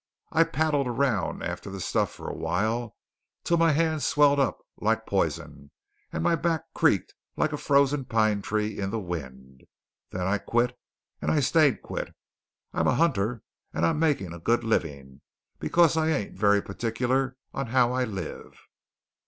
"I 0.31 0.45
paddled 0.45 0.87
around 0.87 1.43
after 1.43 1.69
the 1.69 1.79
stuff 1.79 2.11
for 2.11 2.27
a 2.27 2.33
while, 2.35 2.97
till 3.43 3.57
my 3.57 3.71
hands 3.71 4.03
swelled 4.03 4.39
up 4.39 4.57
like 4.79 5.05
p'ison, 5.05 5.69
and 6.11 6.23
my 6.23 6.35
back 6.35 6.63
creaked 6.73 7.13
like 7.37 7.53
a 7.53 7.57
frozen 7.57 8.05
pine 8.05 8.41
tree 8.41 8.79
in 8.79 8.89
the 8.89 8.99
wind. 8.99 9.61
Then 10.09 10.25
I 10.25 10.39
quit, 10.39 10.75
and 11.21 11.29
I 11.29 11.39
stayed 11.39 11.83
quit. 11.83 12.15
I'm 12.73 12.87
a 12.87 12.95
hunter; 12.95 13.43
and 13.75 13.85
I'm 13.85 13.99
makin' 13.99 14.33
a 14.33 14.39
good 14.39 14.63
livin', 14.63 15.21
because 15.59 15.95
I 15.95 16.09
ain't 16.09 16.33
very 16.35 16.63
particular 16.63 17.37
on 17.53 17.67
how 17.67 17.93
I 17.93 18.03
live." 18.05 18.55